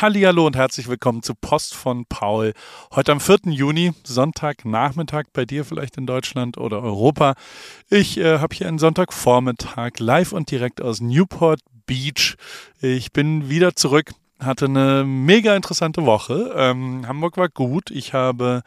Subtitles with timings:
[0.00, 2.52] Hallihallo und herzlich willkommen zu Post von Paul.
[2.94, 3.38] Heute am 4.
[3.46, 7.34] Juni, Sonntagnachmittag bei dir vielleicht in Deutschland oder Europa.
[7.90, 12.36] Ich äh, habe hier einen Sonntagvormittag live und direkt aus Newport Beach.
[12.80, 16.54] Ich bin wieder zurück, hatte eine mega interessante Woche.
[16.54, 17.90] Ähm, Hamburg war gut.
[17.90, 18.62] Ich habe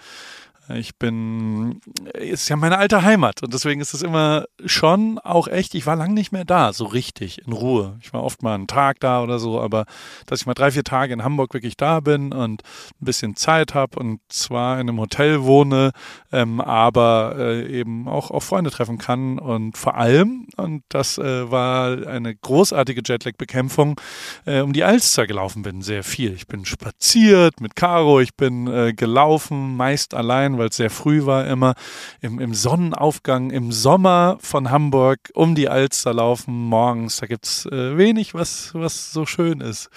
[0.70, 1.82] ich bin,
[2.14, 5.96] ist ja meine alte Heimat und deswegen ist es immer schon auch echt, ich war
[5.96, 7.98] lange nicht mehr da, so richtig, in Ruhe.
[8.02, 9.86] Ich war oft mal einen Tag da oder so, aber
[10.28, 12.62] dass ich mal drei, vier Tage in Hamburg wirklich da bin und
[13.02, 15.92] ein bisschen Zeit habe und zwar in einem Hotel wohne,
[16.32, 21.52] ähm, aber äh, eben auch, auch Freunde treffen kann und vor allem, und das äh,
[21.52, 24.00] war eine großartige Jetlag-Bekämpfung,
[24.46, 26.34] äh, um die Alster gelaufen bin, sehr viel.
[26.34, 31.26] Ich bin spaziert mit Caro, ich bin äh, gelaufen, meist allein, weil es sehr früh
[31.26, 31.74] war, immer
[32.22, 37.18] im, im Sonnenaufgang im Sommer von Hamburg um die Alster laufen morgens.
[37.18, 39.90] Da gibt es äh, wenig, was, was so schön ist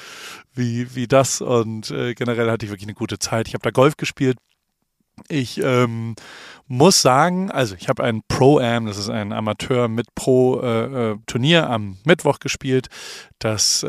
[0.54, 1.40] wie, wie das.
[1.40, 3.48] Und äh, generell hatte ich wirklich eine gute Zeit.
[3.48, 4.38] Ich habe da Golf gespielt.
[5.28, 6.14] Ich ähm,
[6.66, 11.66] muss sagen, also ich habe ein Pro-Am, das ist ein Amateur mit Pro-Turnier äh, äh
[11.66, 12.88] am Mittwoch gespielt.
[13.38, 13.88] Das äh,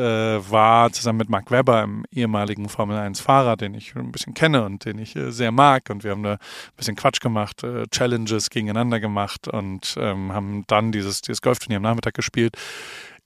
[0.50, 4.84] war zusammen mit Mark Webber, einem ehemaligen Formel 1-Fahrer, den ich ein bisschen kenne und
[4.84, 5.88] den ich äh, sehr mag.
[5.90, 6.38] Und wir haben da ein
[6.76, 11.82] bisschen Quatsch gemacht, äh, Challenges gegeneinander gemacht und ähm, haben dann dieses, dieses Golfturnier am
[11.82, 12.56] Nachmittag gespielt.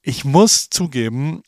[0.01, 1.43] Ich muss zugeben,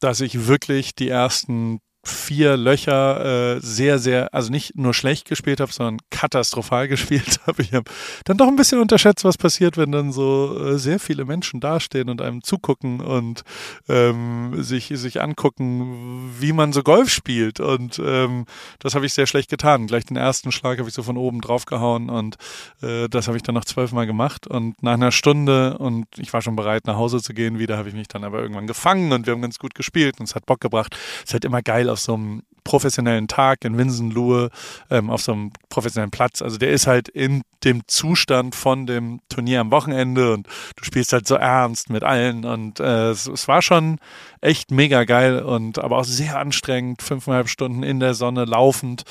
[0.00, 5.60] dass ich wirklich die ersten vier Löcher äh, sehr, sehr, also nicht nur schlecht gespielt
[5.60, 7.62] habe, sondern katastrophal gespielt habe.
[7.62, 7.90] Ich habe
[8.24, 12.08] dann doch ein bisschen unterschätzt, was passiert, wenn dann so äh, sehr viele Menschen dastehen
[12.10, 13.44] und einem zugucken und
[13.88, 17.60] ähm, sich, sich angucken, wie man so Golf spielt.
[17.60, 18.46] Und ähm,
[18.78, 19.86] das habe ich sehr schlecht getan.
[19.86, 22.36] Gleich den ersten Schlag habe ich so von oben drauf gehauen und
[22.82, 24.46] äh, das habe ich dann noch zwölfmal gemacht.
[24.46, 27.88] Und nach einer Stunde und ich war schon bereit, nach Hause zu gehen, wieder habe
[27.88, 30.46] ich mich dann aber irgendwann gefangen und wir haben ganz gut gespielt und es hat
[30.46, 30.96] Bock gebracht.
[31.26, 34.50] Es halt immer geil, auf so einem professionellen Tag in Winsenlohe
[34.90, 36.42] ähm, auf so einem professionellen Platz.
[36.42, 41.12] Also der ist halt in dem Zustand von dem Turnier am Wochenende und du spielst
[41.12, 43.98] halt so ernst mit allen und äh, es, es, war schon
[44.44, 49.04] echt mega geil und aber auch sehr anstrengend, fünfeinhalb Stunden in der Sonne laufend.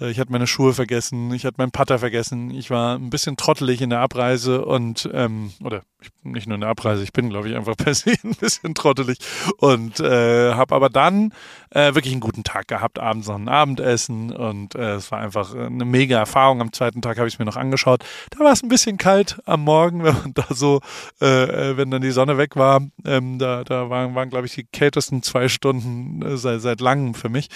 [0.00, 3.36] Äh, ich hatte meine Schuhe vergessen, ich hatte meinen Putter vergessen, ich war ein bisschen
[3.36, 7.28] trottelig in der Abreise und ähm, oder ich, nicht nur in der Abreise, ich bin
[7.28, 9.18] glaube ich einfach per se ein bisschen trottelig
[9.58, 11.32] und äh, habe aber dann
[11.70, 15.54] äh, wirklich einen guten Tag gehabt, abends noch ein Abendessen und äh, es war einfach
[15.54, 16.60] eine mega Erfahrung.
[16.60, 18.04] Am zweiten Tag habe ich es mir noch angeschaut.
[18.30, 20.80] Da war es ein bisschen kalt am Morgen, wenn man da so,
[21.20, 22.80] äh, äh, wenn dann die Sonne weg war.
[23.04, 27.14] Ähm, da da waren, waren glaube ich, die kältesten zwei Stunden äh, seit, seit langem
[27.14, 27.48] für mich.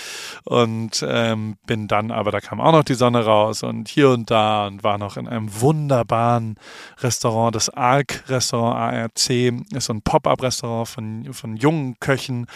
[0.44, 4.30] Und ähm, bin dann, aber da kam auch noch die Sonne raus und hier und
[4.30, 6.56] da und war noch in einem wunderbaren
[6.98, 9.30] Restaurant, das ARC-Restaurant ARC,
[9.72, 12.46] ist so ein Pop-up-Restaurant von, von jungen Köchen,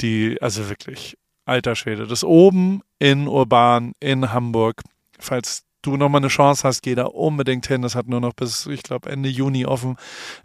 [0.00, 2.06] die, also wirklich alter Schwede.
[2.06, 4.82] Das oben in Urban in Hamburg.
[5.18, 7.82] Falls du nochmal eine Chance hast, geh da unbedingt hin.
[7.82, 9.96] Das hat nur noch bis, ich glaube, Ende Juni offen.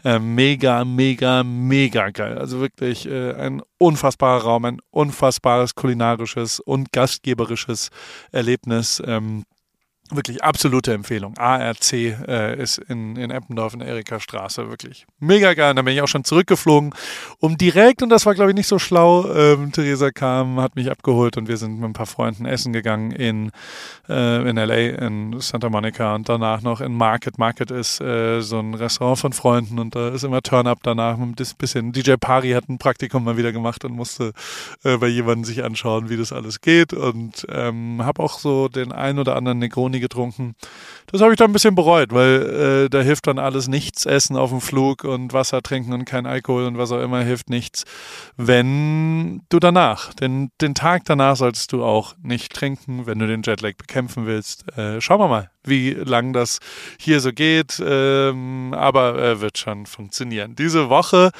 [0.04, 2.38] Äh, mega, mega, mega geil.
[2.38, 7.90] Also wirklich äh, ein unfassbarer Raum, ein unfassbares kulinarisches und gastgeberisches
[8.30, 9.02] Erlebnis.
[9.06, 9.44] Ähm,
[10.12, 11.36] Wirklich absolute Empfehlung.
[11.38, 14.68] ARC äh, ist in, in Eppendorf in der Erika Straße.
[14.68, 15.72] Wirklich mega geil.
[15.74, 16.92] Da bin ich auch schon zurückgeflogen,
[17.38, 20.90] um direkt, und das war, glaube ich, nicht so schlau, ähm, Theresa kam, hat mich
[20.90, 23.52] abgeholt und wir sind mit ein paar Freunden essen gegangen in,
[24.08, 27.38] äh, in L.A., in Santa Monica und danach noch in Market.
[27.38, 31.18] Market ist äh, so ein Restaurant von Freunden und da ist immer Turn-Up danach.
[31.18, 34.32] Ein bisschen DJ Pari hat ein Praktikum mal wieder gemacht und musste
[34.82, 38.90] äh, bei jemandem sich anschauen, wie das alles geht und ähm, habe auch so den
[38.90, 40.54] ein oder anderen Negroni getrunken.
[41.06, 44.36] Das habe ich dann ein bisschen bereut, weil äh, da hilft dann alles nichts, Essen
[44.36, 47.84] auf dem Flug und Wasser trinken und kein Alkohol und was auch immer hilft nichts,
[48.36, 53.42] wenn du danach, denn den Tag danach solltest du auch nicht trinken, wenn du den
[53.42, 54.66] Jetlag bekämpfen willst.
[54.76, 56.58] Äh, schauen wir mal, wie lang das
[56.98, 60.54] hier so geht, ähm, aber äh, wird schon funktionieren.
[60.56, 61.30] Diese Woche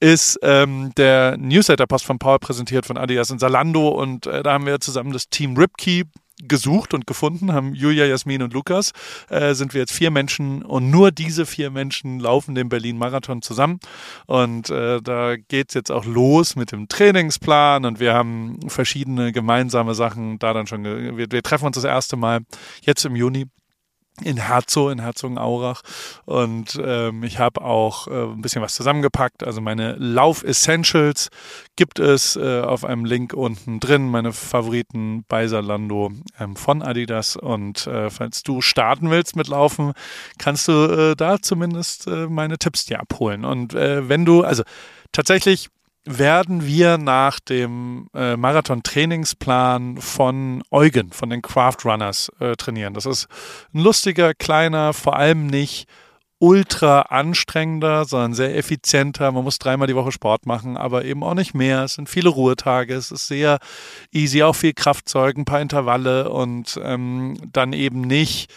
[0.00, 4.52] ist ähm, der Newsletter Post von Paul präsentiert von Adidas und Salando und äh, da
[4.52, 6.04] haben wir zusammen das Team Ripkey
[6.42, 8.92] gesucht und gefunden, haben Julia, Jasmin und Lukas,
[9.28, 13.80] äh, sind wir jetzt vier Menschen und nur diese vier Menschen laufen den Berlin-Marathon zusammen.
[14.26, 19.94] Und äh, da es jetzt auch los mit dem Trainingsplan und wir haben verschiedene gemeinsame
[19.94, 20.84] Sachen da dann schon.
[20.84, 22.40] Wir, wir treffen uns das erste Mal
[22.82, 23.46] jetzt im Juni
[24.22, 25.82] in Herzog, in Herzogenaurach.
[26.24, 29.44] Und ähm, ich habe auch äh, ein bisschen was zusammengepackt.
[29.44, 31.30] Also meine Lauf-Essentials
[31.76, 34.08] gibt es äh, auf einem Link unten drin.
[34.10, 37.36] Meine Favoriten bei Salando ähm, von Adidas.
[37.36, 39.92] Und äh, falls du starten willst mit Laufen,
[40.38, 43.44] kannst du äh, da zumindest äh, meine Tipps dir abholen.
[43.44, 44.62] Und äh, wenn du, also
[45.12, 45.70] tatsächlich
[46.04, 52.94] werden wir nach dem äh, Marathon-Trainingsplan von Eugen, von den Craft Runners, äh, trainieren.
[52.94, 53.28] Das ist
[53.74, 55.86] ein lustiger, kleiner, vor allem nicht
[56.38, 59.30] ultra anstrengender, sondern sehr effizienter.
[59.30, 61.84] Man muss dreimal die Woche Sport machen, aber eben auch nicht mehr.
[61.84, 63.58] Es sind viele Ruhetage, es ist sehr
[64.10, 68.50] easy, auch viel Kraftzeug, ein paar Intervalle und ähm, dann eben nicht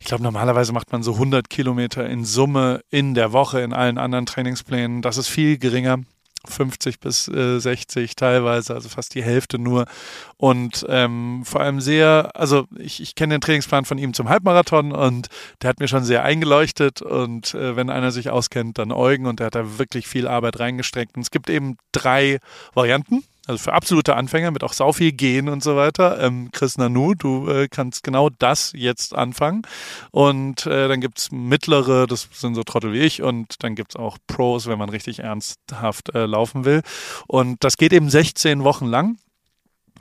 [0.00, 3.96] ich glaube, normalerweise macht man so 100 Kilometer in Summe in der Woche in allen
[3.96, 5.00] anderen Trainingsplänen.
[5.00, 6.00] Das ist viel geringer.
[6.48, 9.86] 50 bis äh, 60 teilweise, also fast die Hälfte nur.
[10.36, 14.92] Und ähm, vor allem sehr, also ich, ich kenne den Trainingsplan von ihm zum Halbmarathon
[14.92, 15.28] und
[15.62, 17.02] der hat mir schon sehr eingeleuchtet.
[17.02, 20.60] Und äh, wenn einer sich auskennt, dann Eugen und der hat da wirklich viel Arbeit
[20.60, 21.16] reingestreckt.
[21.16, 22.38] Und es gibt eben drei
[22.74, 23.24] Varianten.
[23.46, 26.18] Also für absolute Anfänger mit auch sau viel Gehen und so weiter.
[26.20, 29.62] Ähm, Chris Nanu, du äh, kannst genau das jetzt anfangen.
[30.12, 33.20] Und äh, dann gibt's mittlere, das sind so Trottel wie ich.
[33.20, 36.80] Und dann gibt's auch Pros, wenn man richtig ernsthaft äh, laufen will.
[37.26, 39.18] Und das geht eben 16 Wochen lang.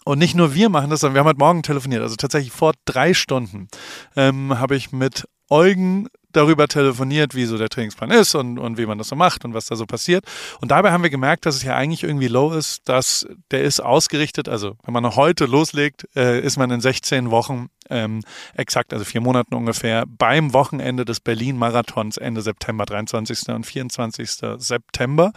[0.06, 2.02] Und nicht nur wir machen das, sondern wir haben heute Morgen telefoniert.
[2.02, 3.68] Also tatsächlich vor drei Stunden
[4.16, 8.86] ähm, habe ich mit Eugen darüber telefoniert, wie so der Trainingsplan ist und, und wie
[8.86, 10.26] man das so macht und was da so passiert.
[10.62, 13.80] Und dabei haben wir gemerkt, dass es ja eigentlich irgendwie low ist, dass der ist
[13.80, 18.22] ausgerichtet, also wenn man heute loslegt, äh, ist man in 16 Wochen ähm,
[18.56, 23.50] exakt, also vier Monaten ungefähr, beim Wochenende des Berlin-Marathons Ende September, 23.
[23.50, 24.30] und 24.
[24.58, 25.34] September.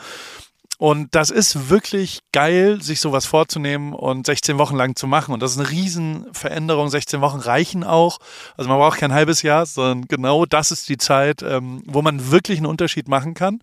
[0.79, 5.33] Und das ist wirklich geil, sich sowas vorzunehmen und 16 Wochen lang zu machen.
[5.33, 6.91] Und das ist eine Riesenveränderung.
[6.91, 8.19] 16 Wochen reichen auch.
[8.57, 12.31] Also man braucht kein halbes Jahr, sondern genau das ist die Zeit, ähm, wo man
[12.31, 13.61] wirklich einen Unterschied machen kann.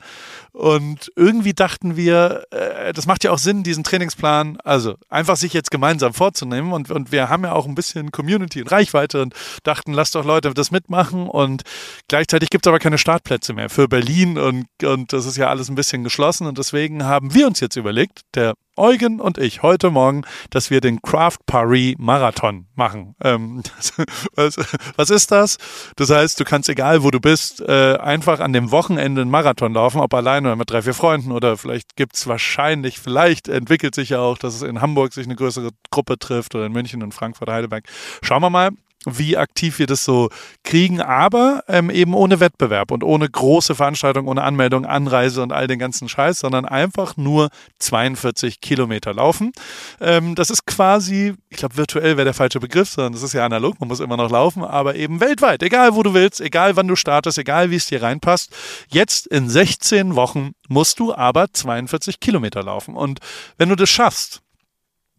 [0.51, 5.53] Und irgendwie dachten wir, äh, das macht ja auch Sinn, diesen Trainingsplan, also einfach sich
[5.53, 6.73] jetzt gemeinsam vorzunehmen.
[6.73, 10.25] Und, und wir haben ja auch ein bisschen Community und Reichweite und dachten, lasst doch
[10.25, 11.29] Leute das mitmachen.
[11.29, 11.61] Und
[12.07, 15.69] gleichzeitig gibt es aber keine Startplätze mehr für Berlin und, und das ist ja alles
[15.69, 16.47] ein bisschen geschlossen.
[16.47, 20.81] Und deswegen haben wir uns jetzt überlegt, der Eugen und ich heute Morgen, dass wir
[20.81, 23.15] den Craft Paris Marathon machen.
[23.23, 23.61] Ähm,
[24.35, 24.57] was,
[24.95, 25.57] was, ist das?
[25.95, 29.73] Das heißt, du kannst egal wo du bist, äh, einfach an dem Wochenende einen Marathon
[29.73, 34.09] laufen, ob alleine oder mit drei, vier Freunden oder vielleicht gibt's wahrscheinlich, vielleicht entwickelt sich
[34.09, 37.13] ja auch, dass es in Hamburg sich eine größere Gruppe trifft oder in München und
[37.13, 37.85] Frankfurt, Heidelberg.
[38.23, 38.71] Schauen wir mal
[39.05, 40.29] wie aktiv wir das so
[40.63, 45.67] kriegen, aber ähm, eben ohne Wettbewerb und ohne große Veranstaltung, ohne Anmeldung, Anreise und all
[45.67, 49.51] den ganzen Scheiß, sondern einfach nur 42 Kilometer laufen.
[49.99, 53.45] Ähm, das ist quasi, ich glaube, virtuell wäre der falsche Begriff, sondern das ist ja
[53.45, 56.87] analog, man muss immer noch laufen, aber eben weltweit, egal wo du willst, egal wann
[56.87, 58.53] du startest, egal wie es dir reinpasst.
[58.89, 62.95] Jetzt in 16 Wochen musst du aber 42 Kilometer laufen.
[62.95, 63.19] Und
[63.57, 64.42] wenn du das schaffst,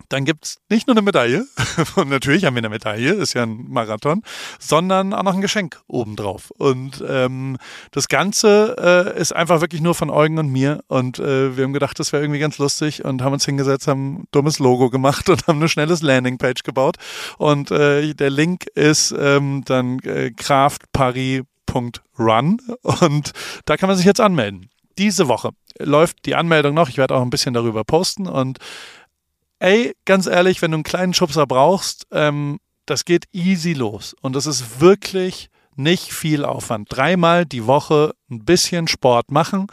[0.09, 1.47] dann gibt's nicht nur eine Medaille,
[1.97, 4.23] und natürlich haben wir eine Medaille, ist ja ein Marathon,
[4.59, 6.51] sondern auch noch ein Geschenk obendrauf.
[6.51, 7.57] Und ähm,
[7.91, 10.83] das Ganze äh, ist einfach wirklich nur von Eugen und mir.
[10.89, 14.15] Und äh, wir haben gedacht, das wäre irgendwie ganz lustig und haben uns hingesetzt, haben
[14.15, 16.97] ein dummes Logo gemacht und haben ein schnelles Landingpage gebaut.
[17.39, 23.33] Und äh, der Link ist ähm, dann äh, craftparis.run und
[23.65, 24.69] da kann man sich jetzt anmelden.
[24.99, 26.89] Diese Woche läuft die Anmeldung noch.
[26.89, 28.59] Ich werde auch ein bisschen darüber posten und
[29.59, 34.15] ey, ganz ehrlich, wenn du einen kleinen Schubser brauchst, ähm, das geht easy los.
[34.21, 36.89] Und das ist wirklich nicht viel Aufwand.
[36.91, 39.67] Dreimal die Woche ein bisschen Sport machen.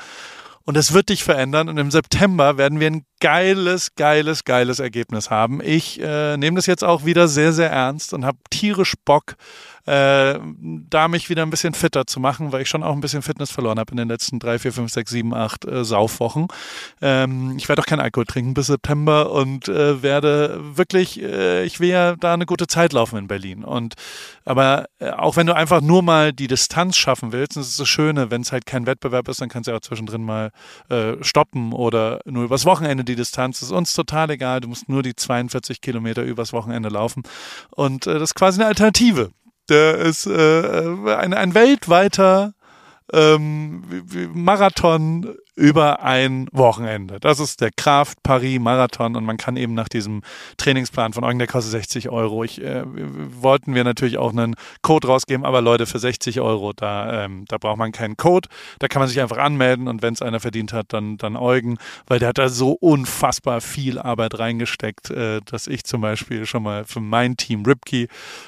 [0.63, 1.69] Und es wird dich verändern.
[1.69, 5.59] Und im September werden wir ein geiles, geiles, geiles Ergebnis haben.
[5.61, 9.35] Ich äh, nehme das jetzt auch wieder sehr, sehr ernst und habe tierisch Bock,
[9.85, 10.39] äh,
[10.89, 13.51] da mich wieder ein bisschen fitter zu machen, weil ich schon auch ein bisschen Fitness
[13.51, 16.47] verloren habe in den letzten drei, vier, fünf, sechs, sieben, acht äh, Saufwochen.
[17.01, 21.79] Ähm, ich werde auch kein Alkohol trinken bis September und äh, werde wirklich, äh, ich
[21.79, 23.63] will ja da eine gute Zeit laufen in Berlin.
[23.63, 23.95] Und
[24.45, 27.87] aber äh, auch wenn du einfach nur mal die Distanz schaffen willst, das ist das
[27.87, 30.51] Schöne, wenn es halt kein Wettbewerb ist, dann kannst du ja auch zwischendrin mal
[30.89, 33.59] äh, stoppen oder nur übers Wochenende die Distanz.
[33.59, 34.61] Das ist uns total egal.
[34.61, 37.23] Du musst nur die 42 Kilometer übers Wochenende laufen.
[37.69, 39.31] Und äh, das ist quasi eine Alternative
[39.71, 42.53] der ist äh, ein, ein weltweiter
[43.13, 43.83] ähm,
[44.33, 47.19] Marathon über ein Wochenende.
[47.19, 50.23] Das ist der Kraft Paris Marathon und man kann eben nach diesem
[50.57, 52.43] Trainingsplan von Eugen, der kostet 60 Euro.
[52.43, 57.25] Ich äh, wollten wir natürlich auch einen Code rausgeben, aber Leute, für 60 Euro, da,
[57.25, 58.49] ähm, da braucht man keinen Code.
[58.79, 61.77] Da kann man sich einfach anmelden und wenn es einer verdient hat, dann, dann Eugen,
[62.07, 66.63] weil der hat da so unfassbar viel Arbeit reingesteckt, äh, dass ich zum Beispiel schon
[66.63, 68.07] mal für mein Team Ripkey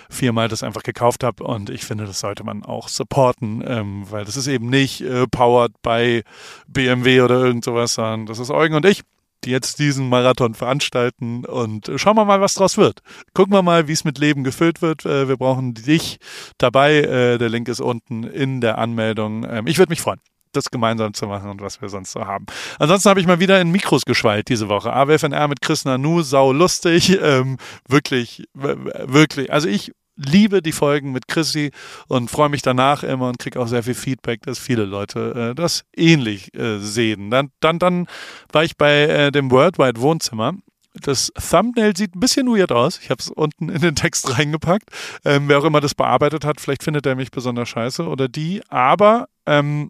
[0.09, 4.25] viermal das einfach gekauft habe und ich finde, das sollte man auch supporten, ähm, weil
[4.25, 6.23] das ist eben nicht äh, powered by
[6.67, 9.01] BMW oder irgend sowas, sondern das ist Eugen und ich,
[9.43, 13.01] die jetzt diesen Marathon veranstalten und schauen wir mal, was draus wird.
[13.33, 15.05] Gucken wir mal, wie es mit Leben gefüllt wird.
[15.05, 16.17] Äh, wir brauchen dich
[16.57, 16.95] dabei.
[17.01, 19.45] Äh, der Link ist unten in der Anmeldung.
[19.49, 20.19] Ähm, ich würde mich freuen.
[20.53, 22.45] das gemeinsam zu machen und was wir sonst so haben.
[22.77, 24.93] Ansonsten habe ich mal wieder in Mikros geschweilt diese Woche.
[24.93, 27.57] AWFNR mit Chris Nanu, sau lustig, ähm,
[27.87, 29.51] wirklich, wirklich.
[29.51, 31.71] Also ich liebe die Folgen mit Chrissy
[32.07, 35.55] und freue mich danach immer und kriege auch sehr viel Feedback, dass viele Leute äh,
[35.55, 37.31] das ähnlich äh, sehen.
[37.31, 38.07] Dann, dann, dann
[38.51, 40.53] war ich bei äh, dem Worldwide Wohnzimmer.
[40.93, 42.99] Das Thumbnail sieht ein bisschen weird aus.
[43.01, 44.89] Ich habe es unten in den Text reingepackt.
[45.25, 48.61] Ähm, wer auch immer das bearbeitet hat, vielleicht findet er mich besonders scheiße oder die.
[48.69, 49.89] Aber ähm,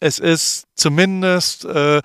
[0.00, 2.02] es ist zumindest, äh,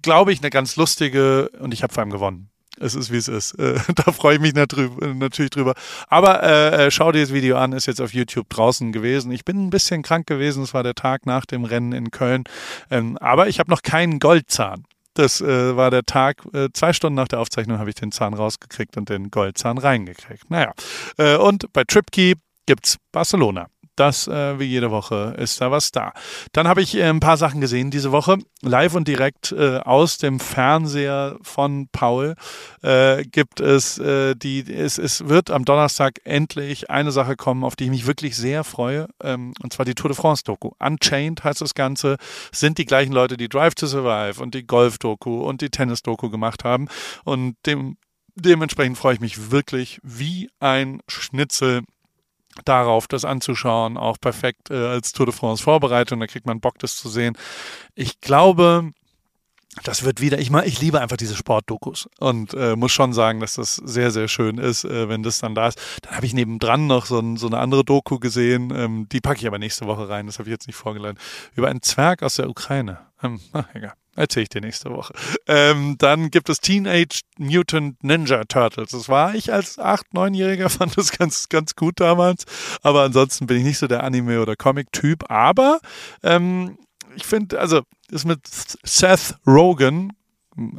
[0.00, 2.50] glaube ich, eine ganz lustige und ich habe vor allem gewonnen.
[2.80, 3.54] Es ist, wie es ist.
[3.54, 5.74] Äh, da freue ich mich natürlich drüber.
[6.08, 9.32] Aber äh, äh, schau dir das Video an, ist jetzt auf YouTube draußen gewesen.
[9.32, 10.62] Ich bin ein bisschen krank gewesen.
[10.62, 12.44] Es war der Tag nach dem Rennen in Köln.
[12.90, 14.84] Ähm, aber ich habe noch keinen Goldzahn.
[15.14, 18.34] Das äh, war der Tag, äh, zwei Stunden nach der Aufzeichnung habe ich den Zahn
[18.34, 20.48] rausgekriegt und den Goldzahn reingekriegt.
[20.50, 20.72] Naja.
[21.16, 22.34] Äh, und bei TripKey
[22.66, 23.66] gibt's Barcelona.
[23.98, 26.12] Das äh, wie jede Woche ist da was da.
[26.52, 28.38] Dann habe ich äh, ein paar Sachen gesehen diese Woche.
[28.62, 32.36] Live und direkt äh, aus dem Fernseher von Paul
[32.82, 37.74] äh, gibt es äh, die, es, es wird am Donnerstag endlich eine Sache kommen, auf
[37.74, 39.08] die ich mich wirklich sehr freue.
[39.20, 40.70] Ähm, und zwar die Tour de France Doku.
[40.78, 42.18] Unchained heißt das Ganze.
[42.52, 46.02] Sind die gleichen Leute, die Drive to Survive und die Golf Doku und die Tennis
[46.02, 46.86] Doku gemacht haben.
[47.24, 47.96] Und dem,
[48.36, 51.82] dementsprechend freue ich mich wirklich wie ein Schnitzel
[52.62, 56.78] darauf, das anzuschauen, auch perfekt äh, als Tour de France Vorbereitung, da kriegt man Bock,
[56.78, 57.36] das zu sehen.
[57.94, 58.92] Ich glaube,
[59.84, 63.54] das wird wieder, ich, ich liebe einfach diese Sportdokus und äh, muss schon sagen, dass
[63.54, 65.80] das sehr, sehr schön ist, äh, wenn das dann da ist.
[66.02, 69.40] Dann habe ich nebendran noch so, ein, so, eine andere Doku gesehen, ähm, die packe
[69.40, 71.18] ich aber nächste Woche rein, das habe ich jetzt nicht vorgeladen,
[71.54, 72.98] über einen Zwerg aus der Ukraine.
[73.22, 73.94] Ähm, ach, egal.
[74.18, 75.14] Erzähle ich dir nächste Woche.
[75.46, 78.90] Ähm, dann gibt es Teenage Mutant Ninja Turtles.
[78.90, 82.44] Das war ich als 8-, 9-Jähriger, fand das ganz, ganz gut damals.
[82.82, 85.30] Aber ansonsten bin ich nicht so der Anime- oder Comic-Typ.
[85.30, 85.78] Aber
[86.24, 86.78] ähm,
[87.14, 90.12] ich finde, also ist mit Seth Rogen,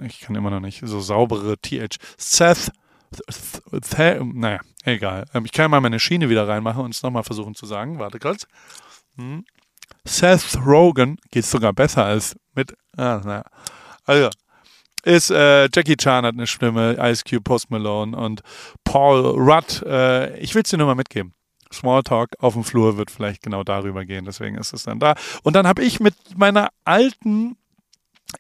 [0.01, 2.72] ich kann immer noch nicht so saubere TH, Seth
[4.22, 5.25] naja, egal.
[5.34, 7.98] Ähm, ich kann mal meine Schiene wieder reinmachen und es nochmal versuchen zu sagen.
[8.00, 8.46] Warte kurz.
[9.15, 9.46] Hm.
[10.05, 12.75] Seth Rogen geht sogar besser als mit.
[13.00, 13.44] Ah, naja.
[14.06, 14.29] Also,
[15.03, 18.41] ist äh, Jackie Chan hat eine Stimme, Ice Cube, Post Malone und
[18.84, 19.82] Paul Rudd.
[19.86, 21.34] Äh, ich will es dir nur mal mitgeben.
[21.72, 25.15] Smalltalk auf dem Flur wird vielleicht genau darüber gehen, deswegen ist es dann da.
[25.44, 27.56] Und dann habe ich mit meiner alten,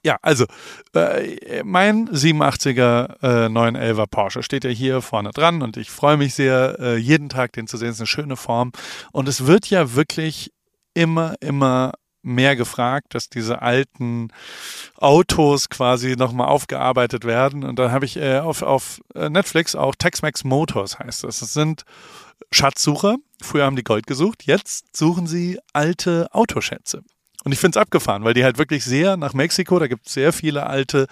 [0.03, 0.45] ja, also
[0.93, 6.33] äh, mein 87er äh, 911er Porsche steht ja hier vorne dran und ich freue mich
[6.33, 7.89] sehr, äh, jeden Tag den zu sehen.
[7.89, 8.73] Es ist eine schöne Form
[9.13, 10.51] und es wird ja wirklich
[10.95, 14.29] immer, immer mehr gefragt, dass diese alten
[14.97, 17.63] Autos quasi nochmal aufgearbeitet werden.
[17.63, 21.39] Und dann habe ich äh, auf, auf Netflix auch Tex-Mex Motors heißt das.
[21.39, 21.83] Das sind
[22.51, 23.17] Schatzsucher.
[23.41, 27.03] Früher haben die Gold gesucht, jetzt suchen sie alte Autoschätze.
[27.45, 30.13] Und ich finde es abgefahren, weil die halt wirklich sehr nach Mexiko, da gibt es
[30.13, 31.07] sehr viele alte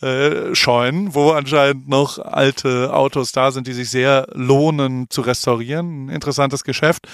[0.00, 6.06] äh, Scheunen, wo anscheinend noch alte Autos da sind, die sich sehr lohnen zu restaurieren.
[6.06, 7.06] Ein interessantes Geschäft.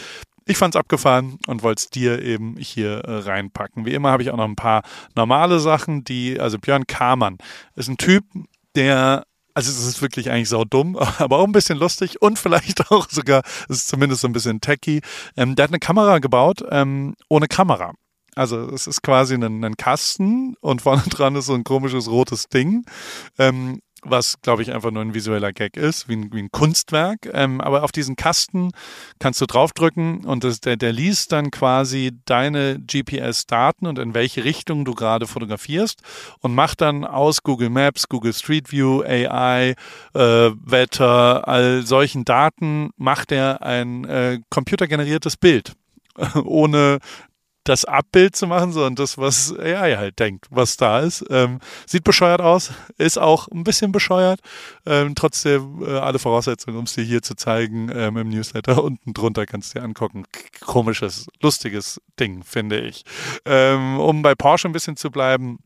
[0.46, 3.86] Ich fand's abgefahren und wollte es dir eben hier äh, reinpacken.
[3.86, 4.82] Wie immer habe ich auch noch ein paar
[5.14, 7.38] normale Sachen, die, also Björn Kamann
[7.76, 8.24] ist ein Typ,
[8.74, 12.90] der also es ist wirklich eigentlich sau dumm, aber auch ein bisschen lustig und vielleicht
[12.90, 15.00] auch sogar, es ist zumindest so ein bisschen techy.
[15.36, 17.92] Ähm, der hat eine Kamera gebaut ähm, ohne Kamera.
[18.34, 22.48] Also es ist quasi ein, ein, Kasten und vorne dran ist so ein komisches rotes
[22.48, 22.84] Ding.
[23.38, 27.28] Ähm, was, glaube ich, einfach nur ein visueller Gag ist, wie ein, wie ein Kunstwerk.
[27.32, 28.72] Ähm, aber auf diesen Kasten
[29.18, 34.44] kannst du draufdrücken und das, der, der liest dann quasi deine GPS-Daten und in welche
[34.44, 36.02] Richtung du gerade fotografierst
[36.40, 39.74] und macht dann aus Google Maps, Google Street View, AI,
[40.14, 45.74] äh, Wetter, all solchen Daten, macht er ein äh, computergeneriertes Bild
[46.44, 46.98] ohne
[47.64, 51.24] das Abbild zu machen, sondern das, was AI halt denkt, was da ist.
[51.30, 54.40] Ähm, sieht bescheuert aus, ist auch ein bisschen bescheuert.
[54.84, 58.82] Ähm, trotzdem äh, alle Voraussetzungen, um es dir hier zu zeigen ähm, im Newsletter.
[58.82, 60.24] Unten drunter kannst du dir angucken.
[60.60, 63.04] Komisches, lustiges Ding, finde ich.
[63.44, 65.58] Ähm, um bei Porsche ein bisschen zu bleiben,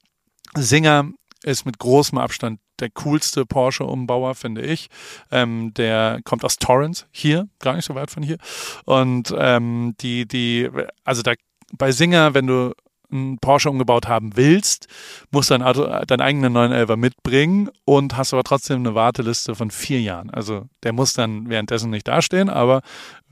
[0.55, 1.11] Singer
[1.45, 4.89] ist mit großem Abstand der coolste Porsche-Umbauer, finde ich.
[5.31, 8.37] Ähm, der kommt aus Torrance, hier, gar nicht so weit von hier.
[8.85, 10.69] Und ähm, die, die,
[11.05, 11.35] also da
[11.73, 12.73] bei Singer, wenn du
[13.11, 14.89] einen Porsche umgebaut haben willst,
[15.31, 19.71] musst du dein Auto, deinen eigenen 911 mitbringen und hast aber trotzdem eine Warteliste von
[19.71, 20.31] vier Jahren.
[20.31, 22.83] Also der muss dann währenddessen nicht dastehen, aber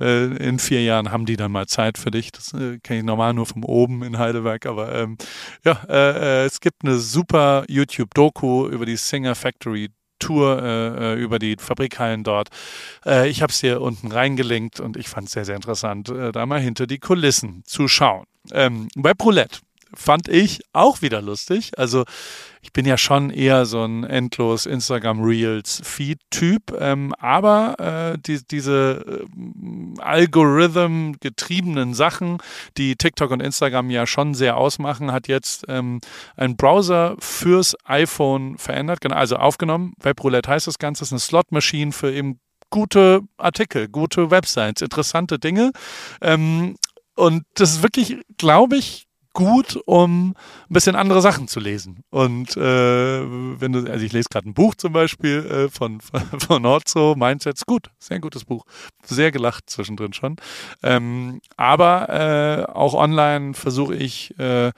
[0.01, 2.33] äh, in vier Jahren haben die dann mal Zeit für dich.
[2.33, 5.17] Das äh, kenne ich normal nur vom oben in Heidelberg, aber ähm,
[5.65, 9.91] ja, äh, äh es gibt eine super YouTube-Doku über die Singer Factory
[10.25, 12.49] Tour äh, äh, über die Fabrikhallen dort.
[13.05, 16.33] Äh, ich habe es hier unten reingelinkt und ich fand es sehr, sehr interessant, äh,
[16.33, 18.25] da mal hinter die Kulissen zu schauen.
[18.53, 19.61] Ähm, bei Roulette
[19.97, 21.73] fand ich auch wieder lustig.
[21.79, 22.05] Also
[22.63, 28.19] ich bin ja schon eher so ein endlos Instagram Reels Feed Typ, ähm, aber äh,
[28.19, 32.39] die, diese äh, Algorithm getriebenen Sachen,
[32.79, 36.01] die TikTok und Instagram ja schon sehr ausmachen, hat jetzt ähm,
[36.37, 39.93] ein Browser fürs iPhone verändert, genau, also aufgenommen.
[40.01, 45.39] Webroulette heißt das Ganze, ist eine Slot Machine für eben gute Artikel, gute Websites, interessante
[45.39, 45.73] Dinge.
[46.21, 46.77] Ähm,
[47.15, 49.04] und das ist wirklich, glaube ich,
[49.35, 50.35] gut, um ein
[50.73, 52.03] bisschen andere Sachen zu lesen.
[52.11, 56.01] Und äh, wenn du, also ich lese gerade ein Buch zum Beispiel äh, von,
[56.39, 58.65] von Orzo, Mindsets, gut, sehr gutes Buch.
[59.05, 60.37] Sehr gelacht zwischendrin schon.
[60.83, 64.73] Ähm, aber äh, auch online versuche ich äh,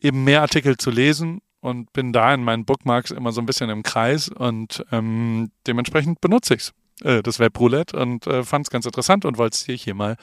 [0.00, 3.70] eben mehr Artikel zu lesen und bin da in meinen Bookmarks immer so ein bisschen
[3.70, 6.72] im Kreis und ähm, dementsprechend benutze ich es
[7.04, 10.16] äh, das Webroulette und äh, fand es ganz interessant und wollte es dir hier mal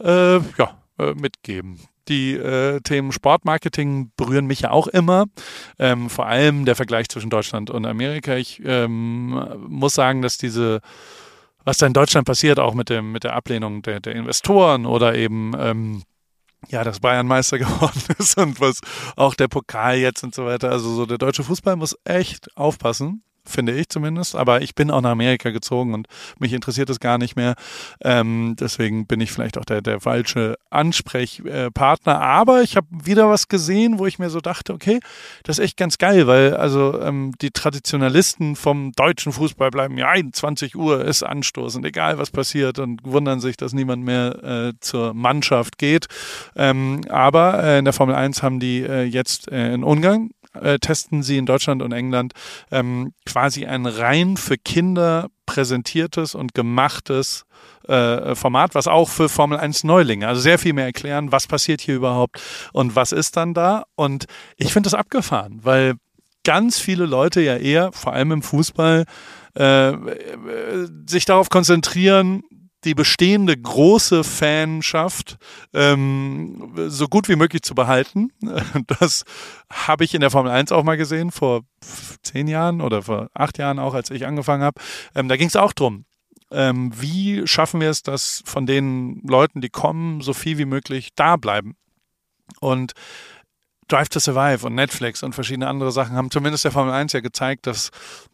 [0.00, 1.80] äh, ja, äh, mitgeben.
[2.08, 5.26] Die äh, Themen Sportmarketing berühren mich ja auch immer.
[5.78, 8.36] Ähm, vor allem der Vergleich zwischen Deutschland und Amerika.
[8.36, 10.80] Ich ähm, muss sagen, dass diese,
[11.64, 15.14] was da in Deutschland passiert, auch mit, dem, mit der Ablehnung der, der Investoren oder
[15.14, 16.02] eben ähm,
[16.68, 18.80] ja, dass Bayern Meister geworden ist und was
[19.16, 20.70] auch der Pokal jetzt und so weiter.
[20.70, 24.36] Also so der deutsche Fußball muss echt aufpassen finde ich zumindest.
[24.36, 26.06] Aber ich bin auch nach Amerika gezogen und
[26.38, 27.54] mich interessiert es gar nicht mehr.
[28.02, 32.20] Ähm, deswegen bin ich vielleicht auch der, der falsche Ansprechpartner.
[32.20, 35.00] Aber ich habe wieder was gesehen, wo ich mir so dachte, okay,
[35.44, 40.08] das ist echt ganz geil, weil also ähm, die Traditionalisten vom deutschen Fußball bleiben ja
[40.08, 44.72] 21 Uhr ist Anstoß und egal was passiert und wundern sich, dass niemand mehr äh,
[44.80, 46.06] zur Mannschaft geht.
[46.54, 50.30] Ähm, aber äh, in der Formel 1 haben die äh, jetzt äh, in Ungarn
[50.62, 52.32] äh, testen sie in Deutschland und England
[52.70, 57.44] ähm, quasi ein rein für Kinder präsentiertes und gemachtes
[57.88, 61.80] äh, Format, was auch für Formel 1 Neulinge, also sehr viel mehr erklären, was passiert
[61.80, 62.40] hier überhaupt
[62.72, 63.84] und was ist dann da.
[63.94, 65.94] Und ich finde das abgefahren, weil
[66.44, 69.04] ganz viele Leute ja eher, vor allem im Fußball,
[69.56, 69.94] äh, äh
[71.06, 72.42] sich darauf konzentrieren,
[72.86, 75.36] die bestehende große Fanschaft
[75.74, 78.32] ähm, so gut wie möglich zu behalten.
[79.00, 79.24] Das
[79.70, 81.62] habe ich in der Formel 1 auch mal gesehen, vor
[82.22, 84.80] zehn Jahren oder vor acht Jahren auch, als ich angefangen habe.
[85.14, 86.04] Ähm, da ging es auch drum.
[86.50, 91.10] Ähm, wie schaffen wir es, dass von den Leuten, die kommen, so viel wie möglich
[91.16, 91.74] da bleiben?
[92.60, 92.92] Und
[93.88, 97.20] Drive to Survive und Netflix und verschiedene andere Sachen haben zumindest der Formel 1 ja
[97.20, 97.90] gezeigt, dass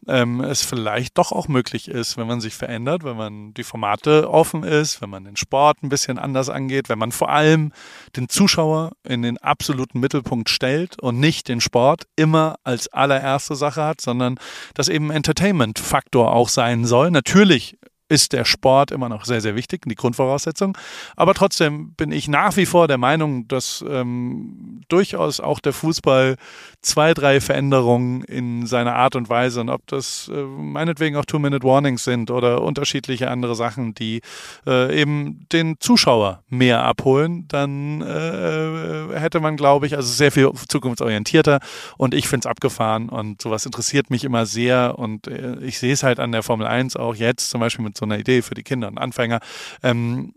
[0.07, 4.29] ähm, es vielleicht doch auch möglich ist, wenn man sich verändert, wenn man die Formate
[4.29, 7.71] offen ist, wenn man den Sport ein bisschen anders angeht, wenn man vor allem
[8.15, 13.83] den Zuschauer in den absoluten Mittelpunkt stellt und nicht den Sport immer als allererste Sache
[13.83, 14.39] hat, sondern
[14.73, 17.11] dass eben Entertainment-Faktor auch sein soll.
[17.11, 17.77] Natürlich
[18.09, 20.77] ist der Sport immer noch sehr, sehr wichtig, die Grundvoraussetzung.
[21.15, 26.35] Aber trotzdem bin ich nach wie vor der Meinung, dass ähm, durchaus auch der Fußball
[26.81, 32.03] zwei, drei Veränderungen in seiner Art und Weise und ob das äh, meinetwegen auch Two-Minute-Warnings
[32.03, 34.21] sind oder unterschiedliche andere Sachen, die
[34.67, 40.51] äh, eben den Zuschauer mehr abholen, dann äh, hätte man, glaube ich, also sehr viel
[40.67, 41.59] zukunftsorientierter
[41.97, 45.93] und ich finde es abgefahren und sowas interessiert mich immer sehr und äh, ich sehe
[45.93, 48.55] es halt an der Formel 1 auch jetzt zum Beispiel mit so einer Idee für
[48.55, 49.39] die Kinder und Anfänger,
[49.81, 50.33] ähm,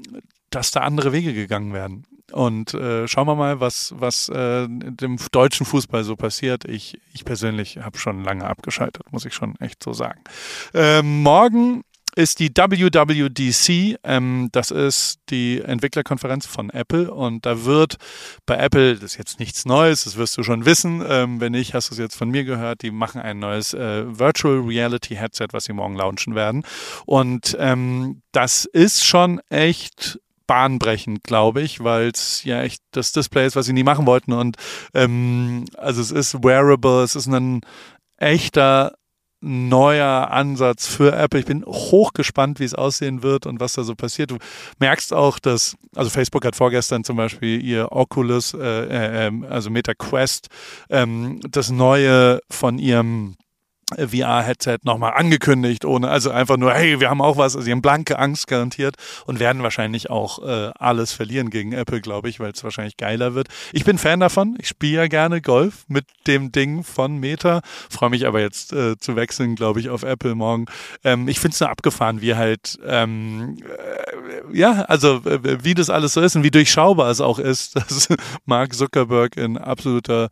[0.51, 2.05] dass da andere Wege gegangen werden.
[2.33, 6.64] Und äh, schauen wir mal, was, was äh, dem deutschen Fußball so passiert.
[6.64, 10.21] Ich, ich persönlich habe schon lange abgeschaltet, muss ich schon echt so sagen.
[10.75, 11.83] Ähm, morgen
[12.16, 13.98] ist die WWDC.
[14.02, 17.96] Ähm, das ist die Entwicklerkonferenz von Apple und da wird
[18.46, 21.05] bei Apple, das ist jetzt nichts Neues, das wirst du schon wissen.
[21.07, 22.83] Ähm, wenn nicht, hast du es jetzt von mir gehört.
[22.83, 26.64] Die machen ein neues äh, Virtual Reality Headset, was sie morgen launchen werden.
[27.05, 33.46] Und ähm, das ist schon echt bahnbrechend, glaube ich, weil es ja echt das Display
[33.46, 34.33] ist, was sie nie machen wollten.
[34.33, 34.57] Und
[34.94, 37.61] ähm, also es ist wearable, es ist ein
[38.16, 38.94] echter
[39.46, 41.40] neuer Ansatz für Apple.
[41.40, 44.30] Ich bin hochgespannt, wie es aussehen wird und was da so passiert.
[44.32, 44.38] Du
[44.80, 49.70] merkst auch, dass, also Facebook hat vorgestern zum Beispiel ihr Oculus, äh, äh, ähm, also
[49.70, 50.48] Meta Quest,
[50.90, 53.37] ähm, das neue von ihrem
[53.94, 57.83] VR-Headset nochmal angekündigt, ohne, also einfach nur, hey, wir haben auch was, also sie haben
[57.83, 58.96] blanke Angst garantiert
[59.27, 63.35] und werden wahrscheinlich auch äh, alles verlieren gegen Apple, glaube ich, weil es wahrscheinlich geiler
[63.35, 63.46] wird.
[63.72, 68.11] Ich bin Fan davon, ich spiele ja gerne Golf mit dem Ding von Meta, freue
[68.11, 70.66] mich aber jetzt äh, zu wechseln, glaube ich, auf Apple morgen.
[71.05, 76.14] Ähm, ich finde es nur abgefahren, wie halt, ähm, äh, ja, also wie das alles
[76.14, 78.09] so ist und wie durchschaubar es auch ist, dass
[78.46, 80.29] Mark Zuckerberg in absoluter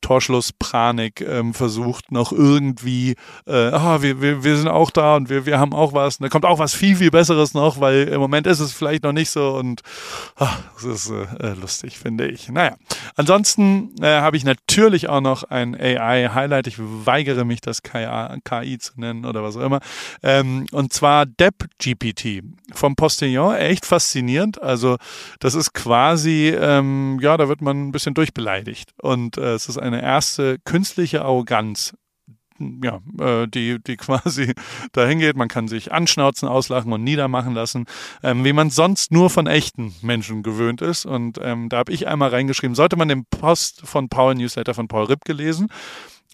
[0.00, 5.28] Torschluss Pranik ähm, versucht noch irgendwie, äh, ah, wir, wir, wir sind auch da und
[5.28, 6.16] wir, wir haben auch was.
[6.16, 9.04] Und da kommt auch was viel, viel Besseres noch, weil im Moment ist es vielleicht
[9.04, 9.82] noch nicht so und
[10.36, 12.48] ach, das ist äh, lustig, finde ich.
[12.48, 12.76] Naja,
[13.16, 16.66] ansonsten äh, habe ich natürlich auch noch ein AI-Highlight.
[16.66, 18.06] Ich weigere mich, das KI,
[18.44, 19.80] KI zu nennen oder was auch immer.
[20.22, 23.54] Ähm, und zwar DeppGPT vom Postillon.
[23.56, 24.62] Echt faszinierend.
[24.62, 24.96] Also
[25.40, 28.92] das ist quasi, ähm, ja, da wird man ein bisschen durchbeleidigt.
[29.00, 31.94] Und äh, es ist eine erste künstliche Arroganz
[32.82, 34.54] ja, äh, die, die quasi
[34.92, 35.36] dahin geht.
[35.36, 37.86] Man kann sich anschnauzen, auslachen und niedermachen lassen,
[38.22, 41.06] ähm, wie man sonst nur von echten Menschen gewöhnt ist.
[41.06, 44.88] Und ähm, da habe ich einmal reingeschrieben, sollte man den Post von Paul Newsletter von
[44.88, 45.68] Paul Ripp gelesen.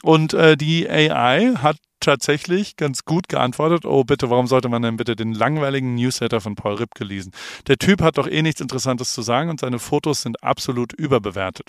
[0.02, 3.84] Und äh, die AI hat tatsächlich ganz gut geantwortet.
[3.84, 7.32] Oh, bitte, warum sollte man denn bitte den langweiligen Newsletter von Paul Ripke lesen?
[7.66, 11.68] Der Typ hat doch eh nichts Interessantes zu sagen und seine Fotos sind absolut überbewertet.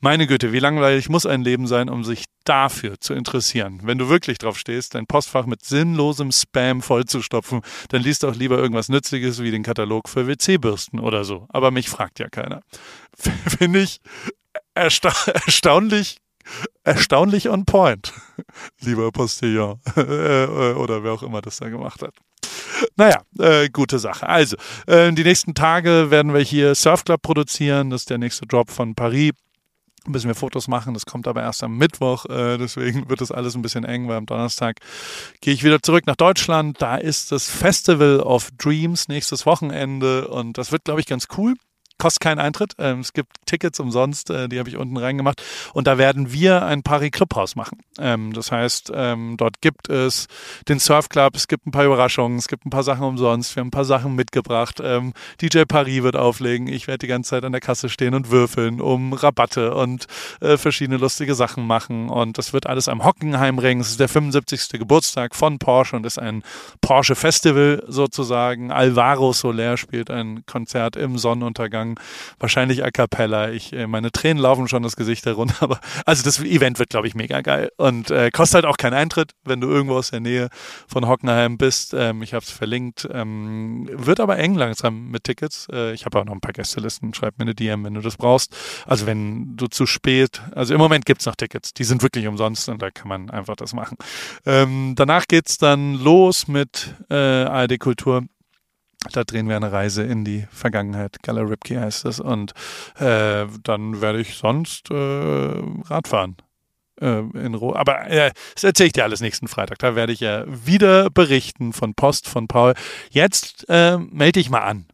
[0.00, 3.80] Meine Güte, wie langweilig muss ein Leben sein, um sich dafür zu interessieren?
[3.82, 8.58] Wenn du wirklich drauf stehst, dein Postfach mit sinnlosem Spam vollzustopfen, dann liest doch lieber
[8.58, 11.46] irgendwas Nützliches wie den Katalog für WC-Bürsten oder so.
[11.50, 12.62] Aber mich fragt ja keiner.
[13.58, 14.00] Finde ich
[14.74, 15.12] ersta
[15.46, 16.18] erstaunlich
[16.84, 18.12] erstaunlich on point,
[18.80, 22.14] lieber Postillon äh, oder wer auch immer das da gemacht hat.
[22.96, 24.28] Naja, äh, gute Sache.
[24.28, 27.90] Also, äh, die nächsten Tage werden wir hier Surfclub produzieren.
[27.90, 29.32] Das ist der nächste Drop von Paris.
[30.06, 30.94] Müssen wir Fotos machen.
[30.94, 32.26] Das kommt aber erst am Mittwoch.
[32.26, 34.78] Äh, deswegen wird das alles ein bisschen eng, weil am Donnerstag
[35.40, 36.82] gehe ich wieder zurück nach Deutschland.
[36.82, 41.54] Da ist das Festival of Dreams nächstes Wochenende und das wird, glaube ich, ganz cool
[42.02, 42.74] kostet keinen Eintritt.
[42.78, 45.40] Ähm, es gibt Tickets umsonst, äh, die habe ich unten reingemacht.
[45.72, 47.78] Und da werden wir ein Paris Clubhaus machen.
[47.96, 50.26] Ähm, das heißt, ähm, dort gibt es
[50.68, 53.68] den Surfclub, es gibt ein paar Überraschungen, es gibt ein paar Sachen umsonst, wir haben
[53.68, 54.80] ein paar Sachen mitgebracht.
[54.82, 56.66] Ähm, DJ Paris wird auflegen.
[56.66, 60.06] Ich werde die ganze Zeit an der Kasse stehen und würfeln um Rabatte und
[60.40, 62.08] äh, verschiedene lustige Sachen machen.
[62.08, 63.78] Und das wird alles am Hockenheimring.
[63.78, 64.70] Es ist der 75.
[64.80, 66.42] Geburtstag von Porsche und ist ein
[66.80, 68.72] Porsche Festival sozusagen.
[68.72, 71.91] Alvaro Soler spielt ein Konzert im Sonnenuntergang
[72.38, 73.50] wahrscheinlich a cappella.
[73.50, 77.06] Ich, äh, meine Tränen laufen schon das Gesicht herunter, aber also das Event wird, glaube
[77.06, 80.20] ich, mega geil und äh, kostet halt auch keinen Eintritt, wenn du irgendwo aus der
[80.20, 80.48] Nähe
[80.86, 81.94] von Hockenheim bist.
[81.94, 83.08] Ähm, ich habe es verlinkt.
[83.12, 85.68] Ähm, wird aber eng langsam mit Tickets.
[85.72, 87.14] Äh, ich habe auch noch ein paar Gästelisten.
[87.14, 88.54] Schreib mir eine DM, wenn du das brauchst.
[88.86, 91.74] Also wenn du zu spät, also im Moment gibt es noch Tickets.
[91.74, 93.96] Die sind wirklich umsonst und da kann man einfach das machen.
[94.46, 98.22] Ähm, danach es dann los mit äh, ARD Kultur
[99.12, 101.22] da drehen wir eine Reise in die Vergangenheit.
[101.22, 102.20] Gala Ripke heißt es.
[102.20, 102.52] Und
[102.98, 106.36] äh, dann werde ich sonst äh, Radfahren.
[107.00, 107.74] Äh, in Ruhe.
[107.76, 109.78] Aber äh, das erzähle ich dir alles nächsten Freitag.
[109.78, 112.74] Da werde ich ja wieder berichten von Post von Paul.
[113.10, 114.86] Jetzt äh, melde ich mal an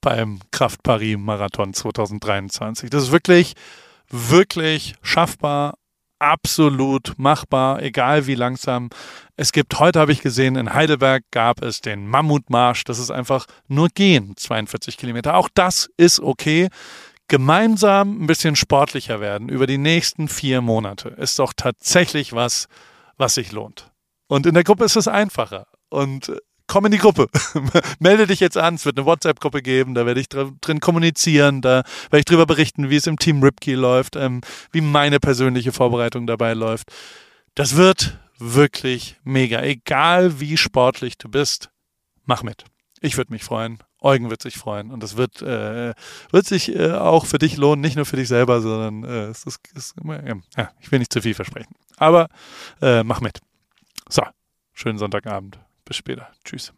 [0.00, 2.90] beim Kraft Paris Marathon 2023.
[2.90, 3.54] Das ist wirklich,
[4.10, 5.78] wirklich schaffbar
[6.20, 8.90] absolut machbar, egal wie langsam.
[9.36, 12.84] Es gibt, heute habe ich gesehen, in Heidelberg gab es den Mammutmarsch.
[12.84, 15.34] Das ist einfach nur gehen, 42 Kilometer.
[15.34, 16.68] Auch das ist okay.
[17.26, 22.66] Gemeinsam ein bisschen sportlicher werden über die nächsten vier Monate ist doch tatsächlich was,
[23.16, 23.90] was sich lohnt.
[24.26, 25.66] Und in der Gruppe ist es einfacher.
[25.88, 26.32] Und
[26.70, 27.28] komm in die Gruppe.
[27.98, 28.76] Melde dich jetzt an.
[28.76, 29.94] Es wird eine WhatsApp-Gruppe geben.
[29.94, 31.62] Da werde ich drin kommunizieren.
[31.62, 35.72] Da werde ich darüber berichten, wie es im Team Ripkey läuft, ähm, wie meine persönliche
[35.72, 36.92] Vorbereitung dabei läuft.
[37.56, 39.60] Das wird wirklich mega.
[39.62, 41.70] Egal wie sportlich du bist,
[42.24, 42.64] mach mit.
[43.00, 43.78] Ich würde mich freuen.
[44.00, 44.92] Eugen wird sich freuen.
[44.92, 45.92] Und das wird, äh,
[46.30, 49.42] wird sich äh, auch für dich lohnen, nicht nur für dich selber, sondern äh, es
[49.44, 49.96] ist, ist
[50.56, 51.74] ja, ich will nicht zu viel versprechen.
[51.96, 52.28] Aber
[52.80, 53.40] äh, mach mit.
[54.08, 54.22] So,
[54.72, 55.58] schönen Sonntagabend.
[55.90, 56.30] Bis später.
[56.44, 56.72] Tschüss.